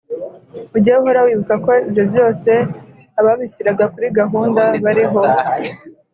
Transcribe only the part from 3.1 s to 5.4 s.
Ababishyiraga kuri gahunda Bariho